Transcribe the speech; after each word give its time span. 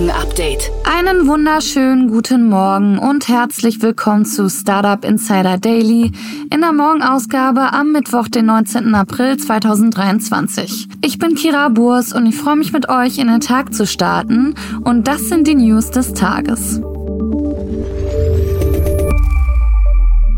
Morgen 0.00 0.12
Update. 0.12 0.70
Einen 0.84 1.26
wunderschönen 1.26 2.08
guten 2.08 2.48
Morgen 2.48 2.98
und 2.98 3.28
herzlich 3.28 3.82
willkommen 3.82 4.24
zu 4.24 4.48
Startup 4.48 5.04
Insider 5.04 5.58
Daily 5.58 6.10
in 6.50 6.60
der 6.62 6.72
Morgenausgabe 6.72 7.74
am 7.74 7.92
Mittwoch, 7.92 8.28
den 8.28 8.46
19. 8.46 8.94
April 8.94 9.36
2023. 9.36 10.88
Ich 11.04 11.18
bin 11.18 11.34
Kira 11.34 11.68
Burs 11.68 12.14
und 12.14 12.24
ich 12.24 12.34
freue 12.34 12.56
mich 12.56 12.72
mit 12.72 12.88
euch 12.88 13.18
in 13.18 13.26
den 13.26 13.40
Tag 13.40 13.74
zu 13.74 13.86
starten 13.86 14.54
und 14.84 15.06
das 15.06 15.28
sind 15.28 15.46
die 15.46 15.54
News 15.54 15.90
des 15.90 16.14
Tages. 16.14 16.80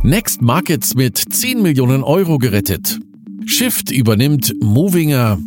Next 0.02 0.42
Markets 0.42 0.97
mit 0.97 1.19
10 1.19 1.62
Millionen 1.62 2.02
Euro 2.02 2.38
gerettet. 2.38 2.98
Shift 3.47 3.92
übernimmt 3.92 4.55
Movinger. 4.60 5.38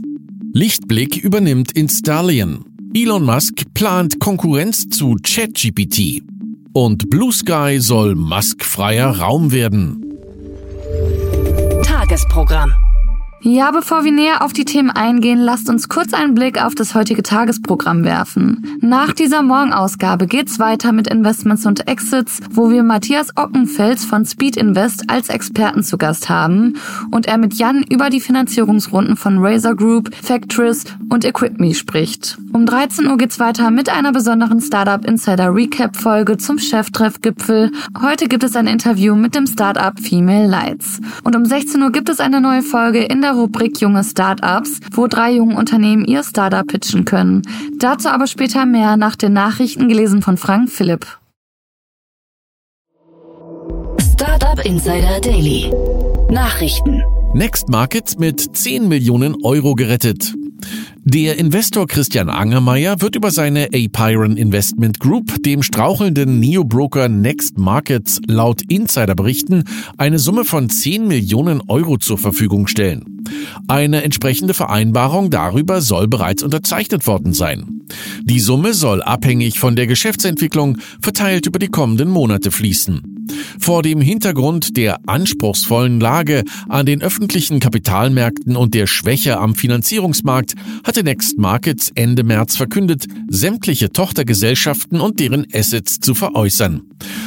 Lichtblick 0.54 1.18
übernimmt 1.18 1.74
Installion. 1.74 2.75
Elon 2.98 3.26
Musk 3.26 3.74
plant 3.74 4.22
Konkurrenz 4.22 4.88
zu 4.88 5.18
ChatGPT. 5.22 6.24
Und 6.72 7.10
Blue 7.10 7.34
Sky 7.34 7.78
soll 7.78 8.16
maskfreier 8.16 9.20
Raum 9.20 9.52
werden. 9.52 10.18
Tagesprogramm. 11.84 12.72
Ja, 13.42 13.70
bevor 13.70 14.04
wir 14.04 14.12
näher 14.12 14.42
auf 14.42 14.54
die 14.54 14.66
Themen 14.66 14.90
eingehen, 14.90 15.40
lasst 15.40 15.70
uns 15.70 15.88
kurz 15.88 16.14
einen 16.14 16.34
Blick 16.34 16.64
auf 16.64 16.74
das 16.74 16.96
heutige 16.96 17.22
Tagesprogramm 17.22 18.04
werfen. 18.04 18.80
Nach 18.82 19.14
dieser 19.14 19.44
Morgenausgabe 19.44 20.26
geht's 20.26 20.58
weiter 20.58 20.92
mit 20.92 21.08
Investments 21.08 21.66
und 21.66 21.88
Exits, 21.88 22.40
wo 22.50 22.72
wir 22.72 22.82
Matthias 22.82 23.38
Ockenfels 23.38 24.04
von 24.04 24.26
Speed 24.26 24.58
Invest 24.58 25.10
als 25.10 25.30
Experten 25.30 25.84
zu 25.84 25.98
Gast 25.98 26.28
haben 26.28 26.78
und 27.12 27.28
er 27.28 27.38
mit 27.38 27.54
Jan 27.54 27.84
über 27.84 28.10
die 28.10 28.20
Finanzierungsrunden 28.20 29.16
von 29.16 29.38
Razer 29.38 29.76
Group, 29.76 30.10
Factris 30.16 30.86
und 31.10 31.24
EquipMe 31.24 31.76
spricht. 31.76 32.38
Um 32.52 32.66
13 32.66 33.08
Uhr 33.08 33.18
geht's 33.18 33.40
weiter 33.40 33.70
mit 33.70 33.90
einer 33.90 34.12
besonderen 34.12 34.60
Startup 34.60 35.06
Insider 35.06 35.54
Recap 35.54 35.98
Folge 35.98 36.38
zum 36.38 36.58
Cheftreff-Gipfel. 36.58 37.72
Heute 38.02 38.28
gibt 38.28 38.44
es 38.44 38.56
ein 38.56 38.66
Interview 38.66 39.16
mit 39.16 39.36
dem 39.36 39.46
Startup 39.46 40.00
Female 40.00 40.48
Lights. 40.48 41.00
Und 41.24 41.36
um 41.36 41.46
16 41.46 41.82
Uhr 41.84 41.92
gibt 41.92 42.10
es 42.10 42.20
eine 42.20 42.42
neue 42.42 42.64
Folge 42.64 43.04
in 43.04 43.22
der 43.22 43.35
Rubrik 43.36 43.80
Junge 43.82 44.04
Startups, 44.04 44.80
wo 44.92 45.08
drei 45.08 45.34
junge 45.34 45.56
Unternehmen 45.56 46.06
ihr 46.06 46.24
Startup 46.24 46.66
pitchen 46.66 47.06
können. 47.06 47.42
Dazu 47.78 48.10
aber 48.10 48.28
später 48.28 48.66
mehr 48.66 48.98
nach 48.98 49.16
den 49.16 49.34
Nachrichten 49.34 49.88
gelesen 49.88 50.22
von 50.22 50.38
Frank 50.38 50.70
Philipp. 50.70 51.06
Startup 54.14 54.64
Insider 54.66 55.20
Daily. 55.22 55.72
Nachrichten. 56.32 57.04
Next 57.34 57.70
Markets 57.70 58.18
mit 58.18 58.56
10 58.56 58.88
Millionen 58.88 59.36
Euro 59.44 59.76
gerettet. 59.76 60.34
Der 61.04 61.38
Investor 61.38 61.86
Christian 61.86 62.30
Angermeier 62.30 63.00
wird 63.02 63.16
über 63.16 63.30
seine 63.30 63.68
Apiron 63.74 64.38
Investment 64.38 65.00
Group 65.00 65.44
dem 65.44 65.62
strauchelnden 65.62 66.40
Neo-Broker 66.40 67.10
Next 67.10 67.60
Markets 67.60 68.22
laut 68.28 68.64
Insiderberichten 68.70 69.66
eine 69.98 70.18
Summe 70.18 70.46
von 70.46 70.70
10 70.70 71.08
Millionen 71.08 71.62
Euro 71.68 71.98
zur 71.98 72.18
Verfügung 72.18 72.68
stellen. 72.68 73.15
Eine 73.68 74.04
entsprechende 74.04 74.54
Vereinbarung 74.54 75.30
darüber 75.30 75.82
soll 75.82 76.08
bereits 76.08 76.44
unterzeichnet 76.44 77.08
worden 77.08 77.34
sein. 77.34 77.82
Die 78.24 78.40
Summe 78.40 78.74
soll 78.74 79.02
abhängig 79.02 79.60
von 79.60 79.76
der 79.76 79.88
Geschäftsentwicklung 79.88 80.78
verteilt 81.02 81.46
über 81.46 81.60
die 81.60 81.68
kommenden 81.68 82.10
Monate 82.10 82.52
fließen. 82.52 83.15
Vor 83.60 83.84
dem 83.84 84.02
Hintergrund 84.02 84.78
der 84.78 85.00
anspruchsvollen 85.08 86.00
Lage 86.00 86.44
an 86.70 86.86
den 86.86 87.02
öffentlichen 87.02 87.60
Kapitalmärkten 87.60 88.56
und 88.56 88.74
der 88.74 88.88
Schwäche 88.88 89.38
am 89.40 89.56
Finanzierungsmarkt 89.56 90.56
hatte 90.84 91.04
Next 91.04 91.38
Markets 91.38 91.92
Ende 91.96 92.24
März 92.24 92.56
verkündet, 92.56 93.06
sämtliche 93.28 93.92
Tochtergesellschaften 93.92 95.00
und 95.02 95.20
deren 95.20 95.46
Assets 95.54 96.00
zu 96.00 96.14
veräußern. 96.14 96.82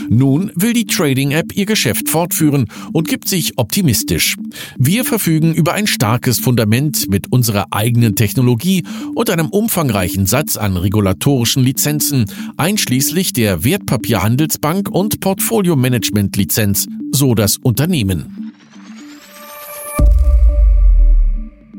Nun 0.09 0.51
will 0.55 0.73
die 0.73 0.87
Trading-App 0.87 1.55
ihr 1.55 1.67
Geschäft 1.67 2.09
fortführen 2.09 2.67
und 2.93 3.09
gibt 3.09 3.29
sich 3.29 3.59
optimistisch. 3.59 4.37
Wir 4.79 5.05
verfügen 5.05 5.55
über 5.55 5.75
ein 5.75 5.87
starkes 5.87 6.39
Fundament 6.39 7.09
mit 7.09 7.31
unserer 7.31 7.67
eigenen 7.71 8.15
Technologie 8.15 8.85
und 9.15 9.31
einem 9.31 9.49
umfangreichen 9.49 10.27
Satz 10.27 10.57
an 10.57 10.77
regulatorischen 10.77 11.63
Lizenzen, 11.63 12.27
einschließlich 12.57 13.33
der 13.33 13.65
Wertpapierhandelsbank 13.65 14.89
und 14.91 15.21
Portfolio-Management-Lizenz, 15.89 16.87
so 17.13 17.35
das 17.35 17.57
Unternehmen. 17.57 18.53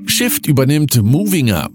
Shift 0.05 0.47
übernimmt 0.47 1.01
Movinger. 1.03 1.69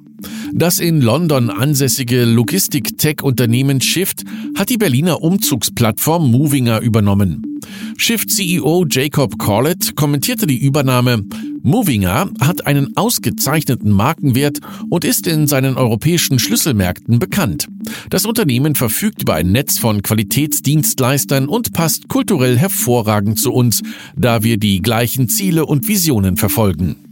Das 0.53 0.79
in 0.79 1.01
London 1.01 1.51
ansässige 1.51 2.25
Logistik-Tech-Unternehmen 2.25 3.81
Shift 3.81 4.25
hat 4.57 4.71
die 4.71 4.77
Berliner 4.77 5.23
Umzugsplattform 5.23 6.31
Movinger 6.31 6.81
übernommen. 6.81 7.61
Shift-CEO 7.97 8.87
Jacob 8.91 9.39
Corlett 9.39 9.97
kommentierte 9.97 10.47
die 10.47 10.59
Übernahme 10.59 11.25
Movinger 11.65 12.29
hat 12.41 12.67
einen 12.67 12.95
ausgezeichneten 12.95 13.91
Markenwert 13.91 14.59
und 14.91 15.03
ist 15.03 15.27
in 15.27 15.47
seinen 15.47 15.79
europäischen 15.79 16.39
Schlüsselmärkten 16.39 17.19
bekannt. 17.19 17.69
Das 18.11 18.27
Unternehmen 18.27 18.75
verfügt 18.75 19.23
über 19.23 19.35
ein 19.35 19.51
Netz 19.51 19.79
von 19.79 20.03
Qualitätsdienstleistern 20.03 21.49
und 21.49 21.73
passt 21.73 22.09
kulturell 22.09 22.59
hervorragend 22.59 23.39
zu 23.39 23.51
uns, 23.51 23.81
da 24.15 24.43
wir 24.43 24.59
die 24.59 24.83
gleichen 24.83 25.31
Ziele 25.31 25.65
und 25.65 25.89
Visionen 25.89 26.37
verfolgen. 26.37 27.04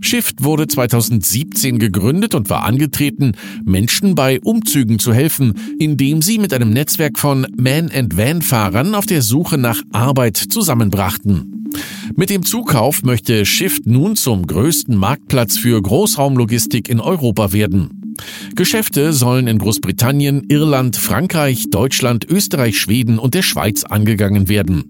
Shift 0.00 0.42
wurde 0.42 0.66
2017 0.66 1.78
gegründet 1.78 2.34
und 2.34 2.50
war 2.50 2.64
angetreten, 2.64 3.32
Menschen 3.64 4.14
bei 4.14 4.40
Umzügen 4.40 4.98
zu 4.98 5.12
helfen, 5.12 5.54
indem 5.78 6.22
sie 6.22 6.38
mit 6.38 6.52
einem 6.52 6.70
Netzwerk 6.70 7.18
von 7.18 7.46
Man-and-Van-Fahrern 7.56 8.94
auf 8.94 9.06
der 9.06 9.22
Suche 9.22 9.58
nach 9.58 9.82
Arbeit 9.92 10.36
zusammenbrachten. 10.36 11.68
Mit 12.16 12.30
dem 12.30 12.44
Zukauf 12.44 13.02
möchte 13.02 13.46
Shift 13.46 13.86
nun 13.86 14.16
zum 14.16 14.46
größten 14.46 14.96
Marktplatz 14.96 15.58
für 15.58 15.80
Großraumlogistik 15.80 16.88
in 16.88 17.00
Europa 17.00 17.52
werden. 17.52 18.16
Geschäfte 18.54 19.12
sollen 19.12 19.46
in 19.46 19.58
Großbritannien, 19.58 20.44
Irland, 20.48 20.96
Frankreich, 20.96 21.70
Deutschland, 21.70 22.26
Österreich, 22.28 22.78
Schweden 22.78 23.18
und 23.18 23.34
der 23.34 23.42
Schweiz 23.42 23.84
angegangen 23.84 24.48
werden. 24.48 24.84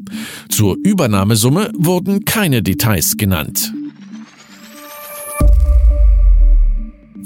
Zur 0.48 0.76
Übernahmesumme 0.82 1.70
wurden 1.76 2.24
keine 2.24 2.62
Details 2.62 3.16
genannt. 3.16 3.72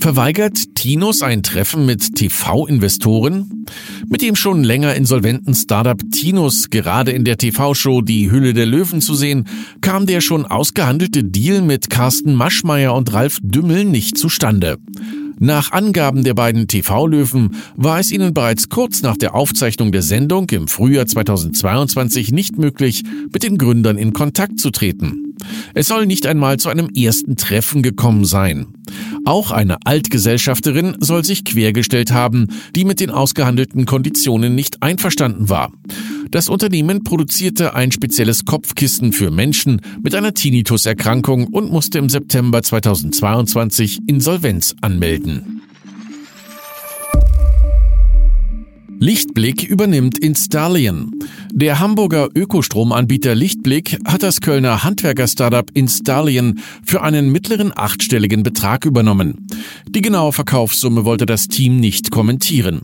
Verweigert 0.05 0.75
Tinus 0.75 1.23
ein 1.23 1.43
Treffen 1.43 1.87
mit 1.87 2.15
TV-Investoren? 2.15 3.65
Mit 4.07 4.21
dem 4.21 4.37
schon 4.37 4.63
länger 4.63 4.95
insolventen 4.97 5.55
Startup 5.55 5.99
Tinus 6.13 6.69
gerade 6.69 7.11
in 7.11 7.25
der 7.25 7.39
TV-Show 7.39 8.03
Die 8.03 8.31
Hülle 8.31 8.53
der 8.53 8.67
Löwen 8.67 9.01
zu 9.01 9.15
sehen, 9.15 9.47
kam 9.81 10.05
der 10.05 10.21
schon 10.21 10.45
ausgehandelte 10.45 11.25
Deal 11.25 11.63
mit 11.63 11.89
Carsten 11.89 12.35
Maschmeyer 12.35 12.95
und 12.95 13.15
Ralf 13.15 13.39
Dümmel 13.41 13.87
nicht 13.87 14.19
zustande. 14.19 14.77
Nach 15.39 15.73
Angaben 15.73 16.23
der 16.23 16.35
beiden 16.35 16.69
TV-Löwen 16.69 17.57
war 17.75 17.99
es 17.99 18.13
ihnen 18.13 18.35
bereits 18.35 18.69
kurz 18.69 19.01
nach 19.01 19.17
der 19.17 19.35
Aufzeichnung 19.35 19.91
der 19.91 20.03
Sendung 20.03 20.51
im 20.51 20.69
Frühjahr 20.69 21.07
2022 21.07 22.31
nicht 22.31 22.59
möglich, 22.59 23.05
mit 23.33 23.43
den 23.43 23.57
Gründern 23.57 23.97
in 23.97 24.13
Kontakt 24.13 24.61
zu 24.61 24.69
treten. 24.69 25.35
Es 25.73 25.89
soll 25.89 26.05
nicht 26.05 26.27
einmal 26.27 26.59
zu 26.59 26.69
einem 26.69 26.91
ersten 26.91 27.37
Treffen 27.37 27.83
gekommen 27.83 28.27
sein. 28.27 28.74
Auch 29.25 29.51
eine 29.51 29.79
Altgesellschafterin 29.85 30.97
soll 31.01 31.25
sich 31.25 31.45
quergestellt 31.45 32.13
haben, 32.13 32.49
die 32.77 32.85
mit 32.85 33.01
den 33.01 33.11
ausgehandelten 33.11 33.87
Konditionen 33.87 34.55
nicht 34.55 34.83
einverstanden 34.83 35.49
war. 35.49 35.73
Das 36.31 36.49
Unternehmen 36.49 37.05
produzierte 37.05 37.75
ein 37.75 37.91
spezielles 37.93 38.45
Kopfkissen 38.45 39.13
für 39.13 39.31
Menschen 39.31 39.81
mit 40.03 40.15
einer 40.15 40.35
Tinnitus-Erkrankung 40.35 41.47
und 41.47 41.71
musste 41.71 41.99
im 41.99 42.09
September 42.09 42.63
2022 42.63 44.01
Insolvenz 44.07 44.75
anmelden. 44.81 45.63
Lichtblick 49.01 49.65
übernimmt 49.65 50.19
Installion. 50.19 51.11
Der 51.53 51.81
Hamburger 51.81 52.29
Ökostromanbieter 52.35 53.35
Lichtblick 53.35 53.99
hat 54.07 54.23
das 54.23 54.41
Kölner 54.41 54.85
Handwerker-Startup 54.85 55.69
Installion 55.75 56.61
für 56.85 57.03
einen 57.03 57.31
mittleren 57.31 57.73
achtstelligen 57.75 58.43
Betrag 58.43 58.85
übernommen. 58.85 59.47
Die 59.89 60.01
genaue 60.01 60.33
Verkaufssumme 60.33 61.05
wollte 61.05 61.27
das 61.27 61.49
Team 61.49 61.81
nicht 61.81 62.11
kommentieren. 62.11 62.83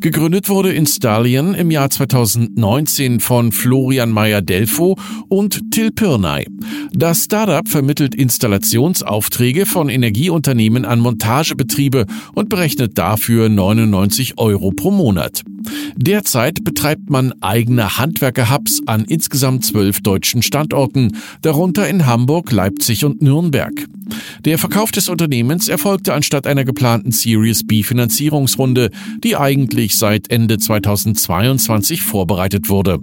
Gegründet 0.00 0.48
wurde 0.48 0.72
Installion 0.72 1.54
im 1.54 1.70
Jahr 1.70 1.88
2019 1.88 3.20
von 3.20 3.52
Florian 3.52 4.10
Meyer-Delfo 4.10 4.96
und 5.28 5.70
Till 5.70 5.92
Pirnay. 5.92 6.46
Das 6.92 7.24
Startup 7.24 7.66
vermittelt 7.66 8.14
Installationsaufträge 8.14 9.66
von 9.66 9.88
Energieunternehmen 9.88 10.84
an 10.84 11.00
Montagebetriebe 11.00 12.06
und 12.34 12.48
berechnet 12.48 12.98
dafür 12.98 13.48
99 13.48 14.38
Euro 14.38 14.70
pro 14.72 14.90
Monat. 14.90 15.43
Derzeit 15.96 16.64
betreibt 16.64 17.10
man 17.10 17.32
eigene 17.40 17.98
Handwerker-Hubs 17.98 18.82
an 18.86 19.04
insgesamt 19.04 19.64
zwölf 19.64 20.00
deutschen 20.00 20.42
Standorten, 20.42 21.16
darunter 21.42 21.88
in 21.88 22.06
Hamburg, 22.06 22.52
Leipzig 22.52 23.04
und 23.04 23.22
Nürnberg. 23.22 23.72
Der 24.44 24.58
Verkauf 24.58 24.92
des 24.92 25.08
Unternehmens 25.08 25.68
erfolgte 25.68 26.12
anstatt 26.12 26.46
einer 26.46 26.64
geplanten 26.64 27.12
Series 27.12 27.66
B 27.66 27.82
Finanzierungsrunde, 27.82 28.90
die 29.22 29.36
eigentlich 29.36 29.96
seit 29.96 30.30
Ende 30.30 30.58
2022 30.58 32.02
vorbereitet 32.02 32.68
wurde. 32.68 32.98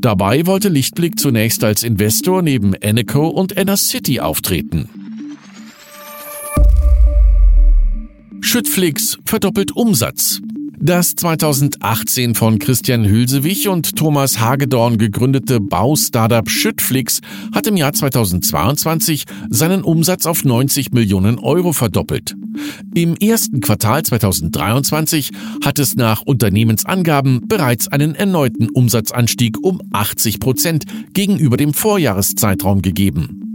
Dabei 0.00 0.46
wollte 0.46 0.68
Lichtblick 0.68 1.18
zunächst 1.18 1.62
als 1.64 1.82
Investor 1.82 2.42
neben 2.42 2.74
Eneco 2.74 3.28
und 3.28 3.56
Enercity 3.56 4.20
auftreten. 4.20 4.88
Schüttflix 8.40 9.18
verdoppelt 9.24 9.72
Umsatz. 9.72 10.40
Das 10.86 11.16
2018 11.16 12.36
von 12.36 12.60
Christian 12.60 13.04
Hülsewig 13.04 13.66
und 13.66 13.96
Thomas 13.96 14.38
Hagedorn 14.38 14.98
gegründete 14.98 15.58
Baustartup 15.58 16.48
Schüttflix 16.48 17.22
hat 17.52 17.66
im 17.66 17.76
Jahr 17.76 17.92
2022 17.92 19.24
seinen 19.50 19.82
Umsatz 19.82 20.26
auf 20.26 20.44
90 20.44 20.92
Millionen 20.92 21.40
Euro 21.40 21.72
verdoppelt. 21.72 22.36
Im 22.94 23.16
ersten 23.16 23.58
Quartal 23.60 24.04
2023 24.04 25.32
hat 25.64 25.80
es 25.80 25.96
nach 25.96 26.22
Unternehmensangaben 26.22 27.48
bereits 27.48 27.88
einen 27.88 28.14
erneuten 28.14 28.70
Umsatzanstieg 28.70 29.56
um 29.60 29.80
80 29.92 30.38
Prozent 30.38 30.84
gegenüber 31.12 31.56
dem 31.56 31.74
Vorjahreszeitraum 31.74 32.80
gegeben. 32.80 33.45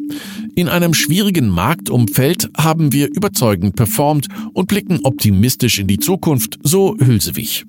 In 0.56 0.68
einem 0.68 0.94
schwierigen 0.94 1.50
Marktumfeld 1.50 2.50
haben 2.58 2.92
wir 2.94 3.08
überzeugend 3.08 3.76
performt 3.76 4.28
und 4.54 4.68
blicken 4.68 5.00
optimistisch 5.04 5.80
in 5.80 5.88
die 5.88 6.00
Zukunft, 6.00 6.60
so 6.64 6.96
Hülsewig. 7.00 7.66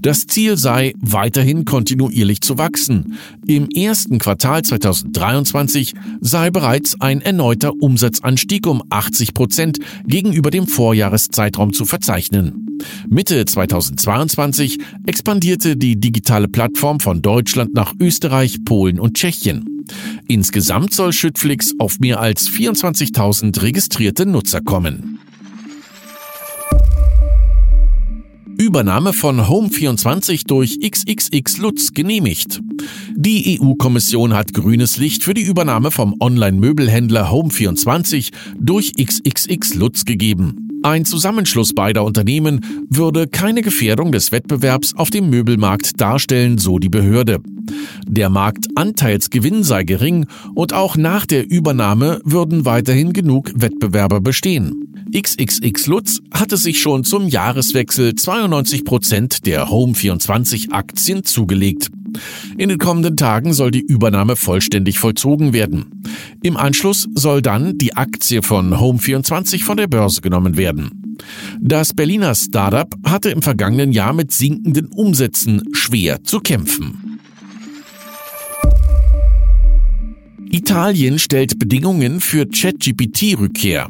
Das 0.00 0.26
Ziel 0.26 0.56
sei, 0.56 0.94
weiterhin 1.00 1.64
kontinuierlich 1.64 2.40
zu 2.40 2.58
wachsen. 2.58 3.14
Im 3.46 3.68
ersten 3.70 4.18
Quartal 4.18 4.62
2023 4.62 5.94
sei 6.20 6.50
bereits 6.50 7.00
ein 7.00 7.20
erneuter 7.20 7.72
Umsatzanstieg 7.80 8.66
um 8.66 8.82
80 8.90 9.34
Prozent 9.34 9.78
gegenüber 10.06 10.50
dem 10.50 10.66
Vorjahreszeitraum 10.66 11.72
zu 11.72 11.84
verzeichnen. 11.84 12.78
Mitte 13.08 13.44
2022 13.44 14.78
expandierte 15.06 15.76
die 15.76 15.98
digitale 16.00 16.48
Plattform 16.48 16.98
von 17.00 17.22
Deutschland 17.22 17.74
nach 17.74 17.94
Österreich, 18.00 18.64
Polen 18.64 18.98
und 18.98 19.14
Tschechien. 19.14 19.71
Insgesamt 20.28 20.94
soll 20.94 21.12
Schüttflix 21.12 21.74
auf 21.78 21.98
mehr 22.00 22.20
als 22.20 22.48
24.000 22.48 23.62
registrierte 23.62 24.26
Nutzer 24.26 24.60
kommen. 24.60 25.18
Übernahme 28.62 29.12
von 29.12 29.40
Home24 29.40 30.46
durch 30.46 30.78
XXX 30.80 31.58
Lutz 31.58 31.92
genehmigt. 31.92 32.60
Die 33.14 33.58
EU-Kommission 33.60 34.34
hat 34.34 34.52
grünes 34.52 34.98
Licht 34.98 35.24
für 35.24 35.34
die 35.34 35.42
Übernahme 35.42 35.90
vom 35.90 36.14
Online-Möbelhändler 36.20 37.30
Home24 37.30 38.30
durch 38.60 38.92
XXX 38.94 39.74
Lutz 39.74 40.04
gegeben. 40.04 40.61
Ein 40.82 41.04
Zusammenschluss 41.04 41.74
beider 41.74 42.04
Unternehmen 42.04 42.86
würde 42.88 43.28
keine 43.28 43.62
Gefährdung 43.62 44.10
des 44.10 44.32
Wettbewerbs 44.32 44.94
auf 44.94 45.10
dem 45.10 45.30
Möbelmarkt 45.30 46.00
darstellen, 46.00 46.58
so 46.58 46.80
die 46.80 46.88
Behörde. 46.88 47.40
Der 48.06 48.28
Marktanteilsgewinn 48.28 49.62
sei 49.62 49.84
gering 49.84 50.26
und 50.54 50.72
auch 50.72 50.96
nach 50.96 51.24
der 51.24 51.48
Übernahme 51.48 52.20
würden 52.24 52.64
weiterhin 52.64 53.12
genug 53.12 53.52
Wettbewerber 53.54 54.20
bestehen. 54.20 54.92
XXX 55.14 55.86
Lutz 55.86 56.20
hatte 56.32 56.56
sich 56.56 56.80
schon 56.80 57.04
zum 57.04 57.28
Jahreswechsel 57.28 58.14
92 58.14 58.84
Prozent 58.84 59.46
der 59.46 59.68
Home24 59.68 60.72
Aktien 60.72 61.22
zugelegt. 61.22 61.90
In 62.58 62.68
den 62.68 62.78
kommenden 62.78 63.16
Tagen 63.16 63.52
soll 63.52 63.70
die 63.70 63.80
Übernahme 63.80 64.36
vollständig 64.36 64.98
vollzogen 64.98 65.52
werden. 65.52 66.02
Im 66.42 66.56
Anschluss 66.56 67.08
soll 67.14 67.42
dann 67.42 67.78
die 67.78 67.96
Aktie 67.96 68.42
von 68.42 68.74
Home24 68.74 69.62
von 69.64 69.76
der 69.76 69.86
Börse 69.86 70.20
genommen 70.20 70.56
werden. 70.56 71.16
Das 71.60 71.92
Berliner 71.92 72.34
Startup 72.34 72.94
hatte 73.04 73.30
im 73.30 73.42
vergangenen 73.42 73.92
Jahr 73.92 74.12
mit 74.12 74.32
sinkenden 74.32 74.86
Umsätzen 74.86 75.62
schwer 75.72 76.24
zu 76.24 76.40
kämpfen. 76.40 77.18
Italien 80.50 81.18
stellt 81.18 81.58
Bedingungen 81.58 82.20
für 82.20 82.46
ChatGPT-Rückkehr. 82.46 83.88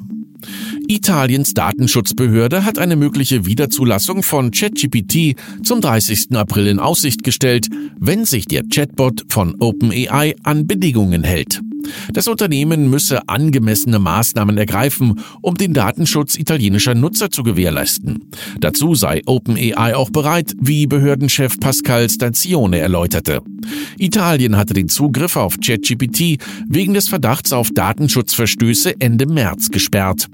Italiens 0.89 1.55
Datenschutzbehörde 1.55 2.65
hat 2.65 2.79
eine 2.79 2.97
mögliche 2.97 3.47
Wiederzulassung 3.47 4.23
von 4.23 4.51
ChatGPT 4.51 5.37
zum 5.63 5.81
30. 5.81 6.37
April 6.37 6.67
in 6.67 6.79
Aussicht 6.79 7.23
gestellt, 7.23 7.69
wenn 7.99 8.25
sich 8.25 8.47
der 8.47 8.63
Chatbot 8.69 9.25
von 9.29 9.57
OpenAI 9.59 10.35
an 10.43 10.67
Bedingungen 10.67 11.25
hält. 11.25 11.61
Das 12.13 12.29
Unternehmen 12.29 12.91
müsse 12.91 13.29
angemessene 13.29 13.99
Maßnahmen 13.99 14.59
ergreifen, 14.59 15.21
um 15.41 15.57
den 15.57 15.73
Datenschutz 15.73 16.37
italienischer 16.37 16.95
Nutzer 16.95 17.31
zu 17.31 17.43
gewährleisten. 17.43 18.31
Dazu 18.61 18.95
sei 18.95 19.23
OpenAI 19.27 19.97
auch 19.97 20.11
bereit, 20.11 20.55
wie 20.61 20.87
Behördenchef 20.87 21.59
Pascal 21.61 22.09
Stanzione 22.09 22.79
erläuterte. 22.79 23.41
Italien 23.99 24.57
hatte 24.57 24.75
den 24.75 24.89
Zugriff 24.89 25.37
auf 25.37 25.59
ChatGPT 25.61 26.39
wegen 26.69 26.95
des 26.95 27.09
Verdachts 27.09 27.53
auf 27.53 27.71
Datenschutzverstöße 27.71 29.01
Ende 29.01 29.27
März 29.27 29.71
gesperrt. 29.71 30.29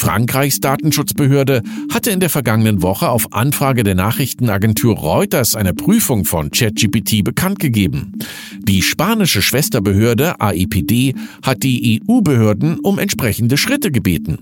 Frankreichs 0.00 0.60
Datenschutzbehörde 0.60 1.62
hatte 1.92 2.10
in 2.10 2.20
der 2.20 2.30
vergangenen 2.30 2.80
Woche 2.80 3.10
auf 3.10 3.34
Anfrage 3.34 3.84
der 3.84 3.94
Nachrichtenagentur 3.94 4.96
Reuters 4.96 5.54
eine 5.54 5.74
Prüfung 5.74 6.24
von 6.24 6.50
ChatGPT 6.50 7.22
bekannt 7.22 7.58
gegeben. 7.58 8.12
Die 8.60 8.80
spanische 8.80 9.42
Schwesterbehörde 9.42 10.40
AEPD 10.40 11.14
hat 11.42 11.62
die 11.64 12.00
EU-Behörden 12.08 12.80
um 12.80 12.98
entsprechende 12.98 13.58
Schritte 13.58 13.90
gebeten. 13.90 14.38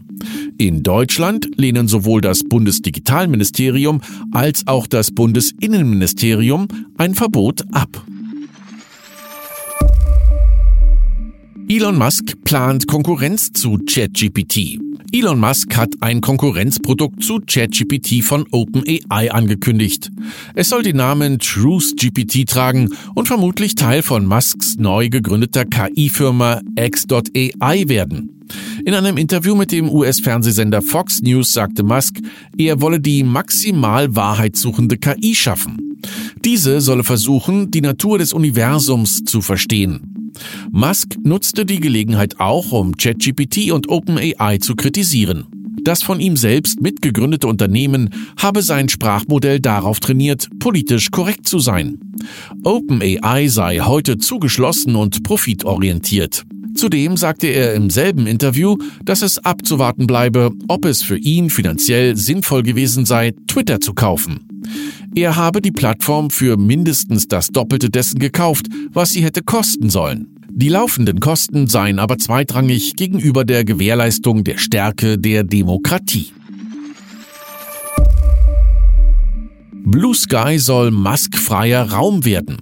In 0.58 0.84
Deutschland 0.84 1.48
lehnen 1.56 1.88
sowohl 1.88 2.20
das 2.20 2.44
Bundesdigitalministerium 2.44 4.00
als 4.30 4.64
auch 4.68 4.86
das 4.86 5.10
Bundesinnenministerium 5.10 6.68
ein 6.98 7.16
Verbot 7.16 7.64
ab. 7.72 8.04
Elon 11.68 11.98
Musk 11.98 12.44
plant 12.44 12.86
Konkurrenz 12.86 13.52
zu 13.52 13.78
ChatGPT. 13.84 14.87
Elon 15.10 15.40
Musk 15.40 15.74
hat 15.74 15.94
ein 16.00 16.20
Konkurrenzprodukt 16.20 17.24
zu 17.24 17.40
ChatGPT 17.40 18.22
von 18.22 18.44
OpenAI 18.50 19.32
angekündigt. 19.32 20.10
Es 20.54 20.68
soll 20.68 20.82
den 20.82 20.98
Namen 20.98 21.38
TruthGPT 21.38 22.46
tragen 22.46 22.90
und 23.14 23.26
vermutlich 23.26 23.74
Teil 23.74 24.02
von 24.02 24.26
Musks 24.26 24.76
neu 24.76 25.08
gegründeter 25.08 25.64
KI-Firma 25.64 26.60
X.AI 26.76 27.88
werden. 27.88 28.44
In 28.84 28.92
einem 28.92 29.16
Interview 29.16 29.54
mit 29.54 29.72
dem 29.72 29.88
US-Fernsehsender 29.88 30.82
Fox 30.82 31.22
News 31.22 31.52
sagte 31.52 31.84
Musk, 31.84 32.18
er 32.58 32.82
wolle 32.82 33.00
die 33.00 33.22
maximal 33.22 34.14
wahrheitssuchende 34.14 34.98
KI 34.98 35.34
schaffen. 35.34 35.98
Diese 36.44 36.82
solle 36.82 37.02
versuchen, 37.02 37.70
die 37.70 37.80
Natur 37.80 38.18
des 38.18 38.34
Universums 38.34 39.24
zu 39.24 39.40
verstehen. 39.40 40.17
Musk 40.70 41.16
nutzte 41.22 41.64
die 41.64 41.80
Gelegenheit 41.80 42.40
auch, 42.40 42.72
um 42.72 42.96
ChatGPT 42.96 43.72
und 43.72 43.88
OpenAI 43.88 44.58
zu 44.58 44.74
kritisieren. 44.74 45.46
Das 45.82 46.02
von 46.02 46.20
ihm 46.20 46.36
selbst 46.36 46.80
mitgegründete 46.80 47.46
Unternehmen 47.46 48.10
habe 48.36 48.62
sein 48.62 48.88
Sprachmodell 48.88 49.60
darauf 49.60 50.00
trainiert, 50.00 50.48
politisch 50.58 51.10
korrekt 51.10 51.48
zu 51.48 51.60
sein. 51.60 51.98
OpenAI 52.64 53.48
sei 53.48 53.78
heute 53.78 54.18
zugeschlossen 54.18 54.96
und 54.96 55.22
profitorientiert. 55.22 56.44
Zudem 56.74 57.16
sagte 57.16 57.48
er 57.48 57.74
im 57.74 57.90
selben 57.90 58.26
Interview, 58.26 58.76
dass 59.04 59.22
es 59.22 59.44
abzuwarten 59.44 60.06
bleibe, 60.06 60.52
ob 60.68 60.84
es 60.84 61.02
für 61.02 61.16
ihn 61.16 61.50
finanziell 61.50 62.16
sinnvoll 62.16 62.62
gewesen 62.62 63.04
sei, 63.04 63.32
Twitter 63.46 63.80
zu 63.80 63.94
kaufen. 63.94 64.47
Er 65.14 65.36
habe 65.36 65.60
die 65.60 65.72
Plattform 65.72 66.30
für 66.30 66.56
mindestens 66.56 67.28
das 67.28 67.48
Doppelte 67.48 67.90
dessen 67.90 68.18
gekauft, 68.18 68.66
was 68.92 69.10
sie 69.10 69.24
hätte 69.24 69.42
kosten 69.42 69.90
sollen. 69.90 70.34
Die 70.50 70.68
laufenden 70.68 71.20
Kosten 71.20 71.68
seien 71.68 71.98
aber 71.98 72.18
zweitrangig 72.18 72.96
gegenüber 72.96 73.44
der 73.44 73.64
Gewährleistung 73.64 74.42
der 74.42 74.58
Stärke 74.58 75.16
der 75.16 75.44
Demokratie. 75.44 76.32
Blue 79.90 80.14
Sky 80.14 80.58
soll 80.58 80.90
maskfreier 80.90 81.90
Raum 81.90 82.26
werden. 82.26 82.58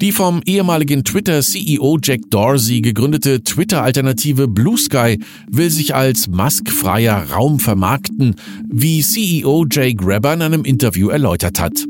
Die 0.00 0.12
vom 0.12 0.40
ehemaligen 0.46 1.04
Twitter-CEO 1.04 1.98
Jack 2.02 2.22
Dorsey 2.30 2.80
gegründete 2.80 3.44
Twitter-Alternative 3.44 4.48
Blue 4.48 4.78
Sky 4.78 5.18
will 5.46 5.68
sich 5.68 5.94
als 5.94 6.26
maskfreier 6.26 7.30
Raum 7.30 7.60
vermarkten, 7.60 8.36
wie 8.66 9.02
CEO 9.02 9.66
Jay 9.70 9.92
Grabber 9.92 10.32
in 10.32 10.40
einem 10.40 10.64
Interview 10.64 11.10
erläutert 11.10 11.60
hat. 11.60 11.84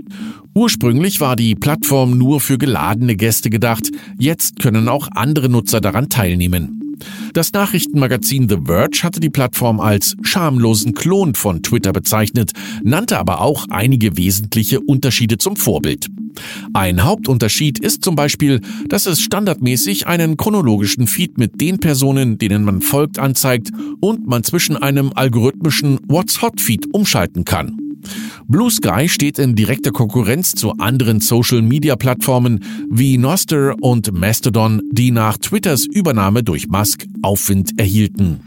Ursprünglich 0.54 1.20
war 1.20 1.36
die 1.36 1.54
Plattform 1.54 2.18
nur 2.18 2.40
für 2.40 2.58
geladene 2.58 3.14
Gäste 3.14 3.50
gedacht, 3.50 3.92
jetzt 4.18 4.58
können 4.58 4.88
auch 4.88 5.06
andere 5.12 5.48
Nutzer 5.48 5.80
daran 5.80 6.08
teilnehmen. 6.08 6.83
Das 7.32 7.52
Nachrichtenmagazin 7.52 8.48
The 8.48 8.58
Verge 8.64 9.02
hatte 9.02 9.20
die 9.20 9.30
Plattform 9.30 9.80
als 9.80 10.16
schamlosen 10.22 10.94
Klon 10.94 11.34
von 11.34 11.62
Twitter 11.62 11.92
bezeichnet, 11.92 12.52
nannte 12.82 13.18
aber 13.18 13.40
auch 13.40 13.66
einige 13.70 14.16
wesentliche 14.16 14.80
Unterschiede 14.80 15.38
zum 15.38 15.56
Vorbild. 15.56 16.08
Ein 16.72 17.04
Hauptunterschied 17.04 17.78
ist 17.78 18.04
zum 18.04 18.16
Beispiel, 18.16 18.60
dass 18.88 19.06
es 19.06 19.20
standardmäßig 19.20 20.06
einen 20.06 20.36
chronologischen 20.36 21.06
Feed 21.06 21.38
mit 21.38 21.60
den 21.60 21.78
Personen, 21.78 22.38
denen 22.38 22.64
man 22.64 22.80
folgt, 22.80 23.18
anzeigt 23.18 23.70
und 24.00 24.26
man 24.26 24.42
zwischen 24.42 24.76
einem 24.76 25.12
algorithmischen 25.14 25.98
What's 26.08 26.42
Hot 26.42 26.60
Feed 26.60 26.92
umschalten 26.92 27.44
kann. 27.44 27.83
Blue 28.46 28.70
Sky 28.70 29.08
steht 29.08 29.38
in 29.38 29.54
direkter 29.54 29.90
Konkurrenz 29.90 30.52
zu 30.52 30.72
anderen 30.78 31.20
Social-Media-Plattformen 31.20 32.64
wie 32.90 33.18
Noster 33.18 33.74
und 33.80 34.12
Mastodon, 34.12 34.82
die 34.92 35.10
nach 35.10 35.38
Twitters 35.38 35.86
Übernahme 35.86 36.42
durch 36.42 36.68
Musk 36.68 37.06
Aufwind 37.22 37.78
erhielten. 37.78 38.40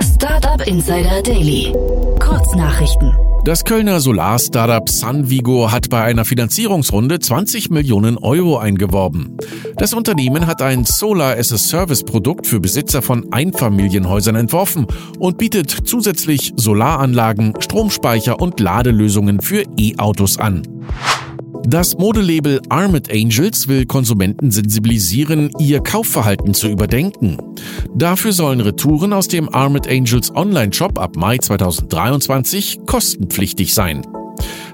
Startup 0.00 0.66
Insider 0.66 1.22
Daily. 1.22 1.72
Kurznachrichten. 2.18 3.12
Das 3.46 3.62
Kölner 3.62 4.00
Solar-Startup 4.00 4.88
Sunvigo 4.88 5.70
hat 5.70 5.88
bei 5.88 6.02
einer 6.02 6.24
Finanzierungsrunde 6.24 7.20
20 7.20 7.70
Millionen 7.70 8.18
Euro 8.18 8.58
eingeworben. 8.58 9.36
Das 9.76 9.94
Unternehmen 9.94 10.48
hat 10.48 10.62
ein 10.62 10.84
Solar-as-a-Service-Produkt 10.84 12.48
für 12.48 12.58
Besitzer 12.58 13.02
von 13.02 13.32
Einfamilienhäusern 13.32 14.34
entworfen 14.34 14.88
und 15.20 15.38
bietet 15.38 15.70
zusätzlich 15.70 16.54
Solaranlagen, 16.56 17.54
Stromspeicher 17.60 18.40
und 18.40 18.58
Ladelösungen 18.58 19.40
für 19.40 19.62
E-Autos 19.76 20.40
an. 20.40 20.75
Das 21.68 21.98
Modelabel 21.98 22.62
Armored 22.68 23.10
Angels 23.10 23.66
will 23.66 23.86
Konsumenten 23.86 24.52
sensibilisieren, 24.52 25.50
ihr 25.58 25.80
Kaufverhalten 25.80 26.54
zu 26.54 26.68
überdenken. 26.68 27.38
Dafür 27.92 28.32
sollen 28.32 28.60
Retouren 28.60 29.12
aus 29.12 29.26
dem 29.26 29.52
Armored 29.52 29.88
Angels 29.88 30.32
Online-Shop 30.32 30.96
ab 30.96 31.16
Mai 31.16 31.38
2023 31.38 32.86
kostenpflichtig 32.86 33.74
sein. 33.74 34.06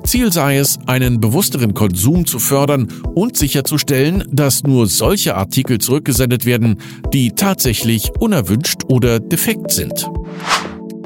Ziel 0.04 0.30
sei 0.32 0.58
es, 0.58 0.78
einen 0.86 1.18
bewussteren 1.18 1.72
Konsum 1.72 2.26
zu 2.26 2.38
fördern 2.38 2.88
und 3.14 3.38
sicherzustellen, 3.38 4.24
dass 4.30 4.62
nur 4.62 4.86
solche 4.86 5.34
Artikel 5.34 5.78
zurückgesendet 5.78 6.44
werden, 6.44 6.76
die 7.14 7.30
tatsächlich 7.30 8.10
unerwünscht 8.18 8.82
oder 8.88 9.18
defekt 9.18 9.72
sind. 9.72 10.10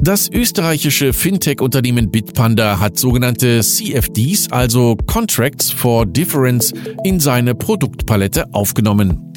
Das 0.01 0.29
österreichische 0.29 1.11
Fintech-Unternehmen 1.11 2.11
Bitpanda 2.11 2.79
hat 2.79 2.97
sogenannte 2.97 3.61
CFDs, 3.61 4.51
also 4.51 4.95
Contracts 5.05 5.71
for 5.71 6.05
Difference, 6.05 6.73
in 7.03 7.19
seine 7.19 7.55
Produktpalette 7.55 8.53
aufgenommen. 8.53 9.33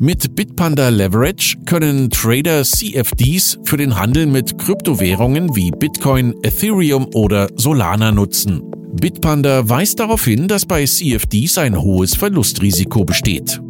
Mit 0.00 0.34
Bitpanda 0.34 0.88
Leverage 0.88 1.58
können 1.64 2.10
Trader 2.10 2.64
CFDs 2.64 3.58
für 3.64 3.76
den 3.76 3.98
Handel 3.98 4.26
mit 4.26 4.58
Kryptowährungen 4.58 5.54
wie 5.54 5.70
Bitcoin, 5.70 6.34
Ethereum 6.42 7.06
oder 7.14 7.48
Solana 7.56 8.10
nutzen. 8.12 8.62
Bitpanda 9.00 9.68
weist 9.68 10.00
darauf 10.00 10.24
hin, 10.24 10.48
dass 10.48 10.66
bei 10.66 10.84
CFDs 10.84 11.58
ein 11.58 11.80
hohes 11.80 12.14
Verlustrisiko 12.16 13.04
besteht. 13.04 13.60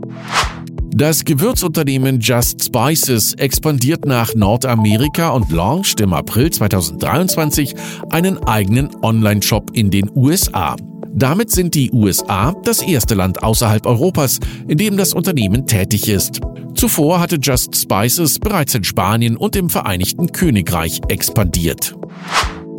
Das 0.93 1.25
Gewürzunternehmen 1.25 2.21
Just 2.21 2.65
Spices 2.65 3.35
expandiert 3.35 4.05
nach 4.05 4.35
Nordamerika 4.35 5.31
und 5.31 5.51
launcht 5.51 6.01
im 6.01 6.13
April 6.13 6.51
2023 6.51 7.75
einen 8.11 8.39
eigenen 8.45 8.91
Online-Shop 9.01 9.71
in 9.73 9.91
den 9.91 10.11
USA. 10.15 10.77
Damit 11.13 11.51
sind 11.51 11.75
die 11.75 11.93
USA 11.93 12.55
das 12.65 12.83
erste 12.83 13.15
Land 13.15 13.43
außerhalb 13.43 13.87
Europas, 13.87 14.41
in 14.69 14.79
dem 14.79 14.97
das 14.97 15.15
Unternehmen 15.15 15.67
tätig 15.67 16.09
ist. 16.09 16.41
Zuvor 16.75 17.21
hatte 17.21 17.37
Just 17.41 17.77
Spices 17.77 18.39
bereits 18.39 18.75
in 18.75 18.85
Spanien 18.85 19.37
und 19.37 19.57
im 19.57 19.71
Vereinigten 19.71 20.33
Königreich 20.33 21.01
expandiert. 21.09 21.97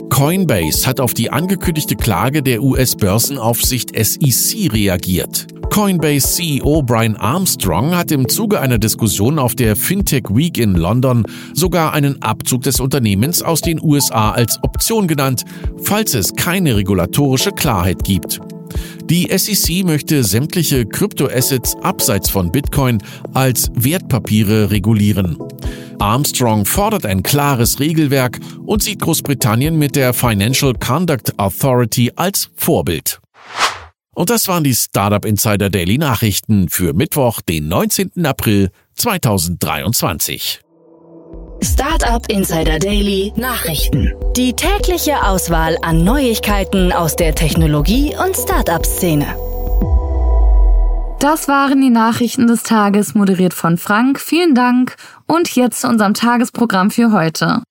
Coinbase 0.09 0.85
hat 0.85 0.99
auf 0.99 1.13
die 1.13 1.29
angekündigte 1.29 1.95
Klage 1.95 2.43
der 2.43 2.61
US-Börsenaufsicht 2.61 3.91
SEC 3.95 4.71
reagiert. 4.73 5.47
Coinbase 5.71 6.35
CEO 6.35 6.81
Brian 6.81 7.15
Armstrong 7.15 7.95
hat 7.95 8.11
im 8.11 8.27
Zuge 8.27 8.59
einer 8.59 8.77
Diskussion 8.77 9.39
auf 9.39 9.55
der 9.55 9.77
Fintech 9.77 10.25
Week 10.29 10.57
in 10.57 10.75
London 10.75 11.23
sogar 11.53 11.93
einen 11.93 12.21
Abzug 12.21 12.63
des 12.63 12.81
Unternehmens 12.81 13.41
aus 13.41 13.61
den 13.61 13.81
USA 13.81 14.31
als 14.31 14.61
Option 14.63 15.07
genannt, 15.07 15.45
falls 15.81 16.13
es 16.13 16.35
keine 16.35 16.75
regulatorische 16.75 17.53
Klarheit 17.53 18.03
gibt. 18.03 18.41
Die 19.05 19.29
SEC 19.33 19.85
möchte 19.85 20.25
sämtliche 20.25 20.85
Kryptoassets 20.85 21.77
abseits 21.81 22.29
von 22.29 22.51
Bitcoin 22.51 23.01
als 23.33 23.71
Wertpapiere 23.73 24.71
regulieren. 24.71 25.37
Armstrong 25.99 26.65
fordert 26.65 27.05
ein 27.05 27.23
klares 27.23 27.79
Regelwerk 27.79 28.41
und 28.65 28.83
sieht 28.83 28.99
Großbritannien 28.99 29.79
mit 29.79 29.95
der 29.95 30.13
Financial 30.13 30.73
Conduct 30.73 31.39
Authority 31.39 32.11
als 32.17 32.49
Vorbild. 32.57 33.21
Und 34.13 34.29
das 34.29 34.47
waren 34.49 34.63
die 34.63 34.75
Startup 34.75 35.23
Insider 35.23 35.69
Daily 35.69 35.97
Nachrichten 35.97 36.67
für 36.67 36.93
Mittwoch, 36.93 37.39
den 37.39 37.69
19. 37.69 38.25
April 38.25 38.69
2023. 38.95 40.59
Startup 41.63 42.27
Insider 42.29 42.77
Daily 42.77 43.31
Nachrichten. 43.37 44.13
Die 44.35 44.53
tägliche 44.53 45.23
Auswahl 45.23 45.77
an 45.81 46.03
Neuigkeiten 46.03 46.91
aus 46.91 47.15
der 47.15 47.35
Technologie- 47.35 48.13
und 48.17 48.35
Startup-Szene. 48.35 49.27
Das 51.19 51.47
waren 51.47 51.79
die 51.79 51.91
Nachrichten 51.91 52.47
des 52.47 52.63
Tages, 52.63 53.15
moderiert 53.15 53.53
von 53.53 53.77
Frank. 53.77 54.19
Vielen 54.19 54.55
Dank 54.55 54.95
und 55.27 55.55
jetzt 55.55 55.81
zu 55.81 55.87
unserem 55.87 56.15
Tagesprogramm 56.15 56.91
für 56.91 57.13
heute. 57.13 57.61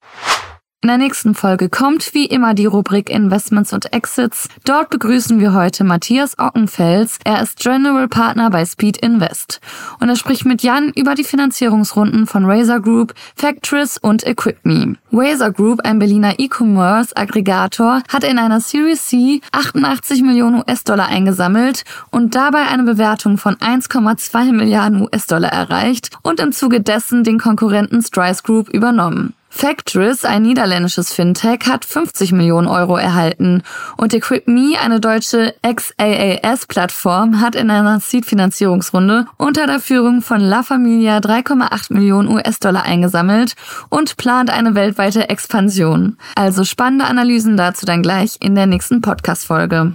In 0.82 0.88
der 0.88 0.96
nächsten 0.96 1.34
Folge 1.34 1.68
kommt 1.68 2.14
wie 2.14 2.24
immer 2.24 2.54
die 2.54 2.64
Rubrik 2.64 3.10
Investments 3.10 3.74
und 3.74 3.92
Exits. 3.92 4.48
Dort 4.64 4.88
begrüßen 4.88 5.38
wir 5.38 5.52
heute 5.52 5.84
Matthias 5.84 6.38
Ockenfels. 6.38 7.18
Er 7.22 7.42
ist 7.42 7.58
General 7.58 8.08
Partner 8.08 8.48
bei 8.48 8.64
Speed 8.64 8.96
Invest. 8.96 9.60
Und 10.00 10.08
er 10.08 10.16
spricht 10.16 10.46
mit 10.46 10.62
Jan 10.62 10.88
über 10.96 11.14
die 11.14 11.24
Finanzierungsrunden 11.24 12.26
von 12.26 12.46
Razer 12.46 12.80
Group, 12.80 13.12
Factris 13.36 13.98
und 13.98 14.26
EquipMe. 14.26 14.96
Razer 15.12 15.52
Group, 15.52 15.80
ein 15.84 15.98
Berliner 15.98 16.38
E-Commerce-Aggregator, 16.38 18.02
hat 18.08 18.24
in 18.24 18.38
einer 18.38 18.60
Series 18.60 19.06
C 19.06 19.42
88 19.52 20.22
Millionen 20.22 20.62
US-Dollar 20.66 21.08
eingesammelt 21.08 21.84
und 22.10 22.34
dabei 22.34 22.68
eine 22.68 22.84
Bewertung 22.84 23.36
von 23.36 23.56
1,2 23.56 24.52
Milliarden 24.52 25.02
US-Dollar 25.02 25.52
erreicht 25.52 26.08
und 26.22 26.40
im 26.40 26.52
Zuge 26.52 26.80
dessen 26.80 27.22
den 27.22 27.38
Konkurrenten 27.38 28.00
Strice 28.00 28.42
Group 28.42 28.70
übernommen. 28.70 29.34
Factris, 29.52 30.24
ein 30.24 30.42
niederländisches 30.42 31.12
Fintech, 31.12 31.66
hat 31.66 31.84
50 31.84 32.32
Millionen 32.32 32.68
Euro 32.68 32.96
erhalten 32.96 33.62
und 33.96 34.14
EquipMe, 34.14 34.78
eine 34.82 35.00
deutsche 35.00 35.54
XaaS-Plattform, 35.62 37.40
hat 37.40 37.56
in 37.56 37.70
einer 37.70 37.98
Seed-Finanzierungsrunde 37.98 39.26
unter 39.36 39.66
der 39.66 39.80
Führung 39.80 40.22
von 40.22 40.40
La 40.40 40.62
Familia 40.62 41.18
3,8 41.18 41.92
Millionen 41.92 42.28
US-Dollar 42.28 42.84
eingesammelt 42.84 43.54
und 43.88 44.16
plant 44.16 44.50
eine 44.50 44.74
weltweite 44.76 45.28
Expansion. 45.28 46.16
Also 46.36 46.64
spannende 46.64 47.06
Analysen 47.06 47.56
dazu 47.56 47.84
dann 47.84 48.02
gleich 48.02 48.36
in 48.40 48.54
der 48.54 48.66
nächsten 48.66 49.00
Podcast-Folge. 49.00 49.94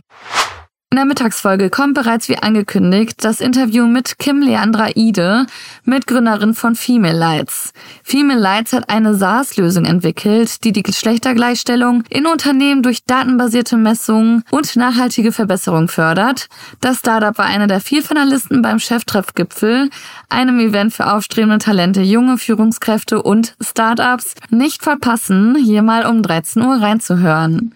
In 0.96 0.98
der 0.98 1.06
Mittagsfolge 1.08 1.70
kommt 1.70 1.96
bereits 1.96 2.30
wie 2.30 2.38
angekündigt 2.38 3.22
das 3.26 3.42
Interview 3.42 3.86
mit 3.86 4.18
Kim 4.18 4.42
Leandra 4.42 4.96
Ide, 4.96 5.46
Mitgründerin 5.84 6.54
von 6.54 6.76
Female 6.76 7.18
Lights. 7.18 7.74
Female 8.02 8.40
Lights 8.40 8.72
hat 8.72 8.90
eine 8.90 9.14
SaaS-Lösung 9.14 9.84
entwickelt, 9.84 10.64
die 10.64 10.72
die 10.72 10.84
Geschlechtergleichstellung 10.84 12.06
in 12.10 12.26
Unternehmen 12.26 12.82
durch 12.82 13.04
datenbasierte 13.04 13.76
Messungen 13.76 14.44
und 14.52 14.78
nachhaltige 14.78 15.34
Verbesserung 15.34 15.90
fördert. 15.90 16.48
Das 16.80 17.00
Startup 17.00 17.38
war 17.38 17.46
einer 17.46 17.68
der 17.68 17.82
vier 17.82 18.02
Finalisten 18.02 18.62
beim 18.62 18.80
Cheftreffgipfel, 18.80 19.90
einem 20.30 20.62
Event 20.62 20.94
für 20.94 21.12
aufstrebende 21.12 21.58
Talente, 21.58 22.04
junge 22.04 22.38
Führungskräfte 22.38 23.22
und 23.22 23.58
Startups. 23.60 24.36
Nicht 24.50 24.82
verpassen, 24.82 25.58
hier 25.58 25.82
mal 25.82 26.06
um 26.06 26.22
13 26.24 26.62
Uhr 26.62 26.82
reinzuhören. 26.82 27.76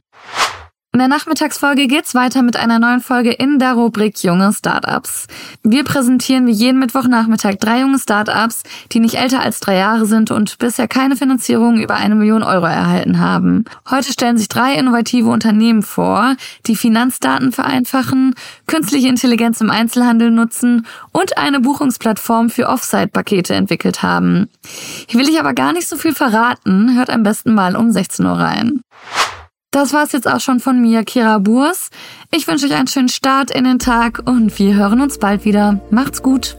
In 0.92 0.98
der 0.98 1.08
Nachmittagsfolge 1.08 1.86
geht's 1.86 2.16
weiter 2.16 2.42
mit 2.42 2.58
einer 2.58 2.80
neuen 2.80 3.00
Folge 3.00 3.32
in 3.32 3.60
der 3.60 3.74
Rubrik 3.74 4.24
Junge 4.24 4.52
Startups. 4.52 5.28
Wir 5.62 5.84
präsentieren 5.84 6.48
wie 6.48 6.52
jeden 6.52 6.80
Mittwochnachmittag 6.80 7.58
drei 7.60 7.82
junge 7.82 8.00
Startups, 8.00 8.64
die 8.92 9.00
nicht 9.00 9.14
älter 9.14 9.40
als 9.40 9.60
drei 9.60 9.76
Jahre 9.76 10.08
sind 10.08 10.32
und 10.32 10.58
bisher 10.58 10.88
keine 10.88 11.16
Finanzierung 11.16 11.80
über 11.80 11.94
eine 11.94 12.16
Million 12.16 12.42
Euro 12.42 12.66
erhalten 12.66 13.20
haben. 13.20 13.66
Heute 13.88 14.12
stellen 14.12 14.40
sich 14.40 14.48
drei 14.48 14.74
innovative 14.74 15.30
Unternehmen 15.30 15.84
vor, 15.84 16.36
die 16.66 16.76
Finanzdaten 16.76 17.52
vereinfachen, 17.52 18.34
künstliche 18.66 19.10
Intelligenz 19.10 19.62
im 19.62 19.70
Einzelhandel 19.70 20.32
nutzen 20.32 20.88
und 21.12 21.38
eine 21.38 21.60
Buchungsplattform 21.60 22.50
für 22.50 22.68
Offsite-Pakete 22.68 23.54
entwickelt 23.54 24.02
haben. 24.02 24.50
Hier 25.08 25.20
will 25.20 25.30
ich 25.30 25.40
aber 25.40 25.54
gar 25.54 25.72
nicht 25.72 25.88
so 25.88 25.98
viel 25.98 26.16
verraten. 26.16 26.98
Hört 26.98 27.12
am 27.12 27.22
besten 27.22 27.54
mal 27.54 27.76
um 27.76 27.92
16 27.92 28.26
Uhr 28.26 28.40
rein. 28.40 28.82
Das 29.72 29.94
war's 29.94 30.14
jetzt 30.14 30.28
auch 30.28 30.40
schon 30.40 30.60
von 30.60 30.82
mir, 30.82 31.04
Kira 31.04 31.38
Burs. 31.38 31.92
Ich 32.32 32.48
wünsche 32.48 32.66
euch 32.66 32.74
einen 32.74 32.88
schönen 32.88 33.10
Start 33.10 33.52
in 33.52 33.66
den 33.66 33.78
Tag 33.78 34.24
und 34.26 34.58
wir 34.58 34.74
hören 34.74 35.00
uns 35.00 35.20
bald 35.20 35.46
wieder. 35.46 35.80
Macht's 35.92 36.24
gut. 36.24 36.58